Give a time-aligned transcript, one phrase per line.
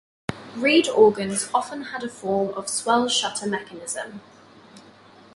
[0.55, 4.21] Reed organs often had a form of swell shutter mechanism.